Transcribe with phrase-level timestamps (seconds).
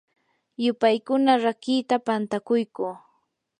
[0.63, 2.87] yupaykuna rakiita pantakuyquu.